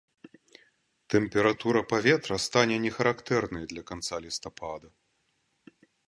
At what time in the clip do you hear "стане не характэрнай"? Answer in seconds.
2.45-3.63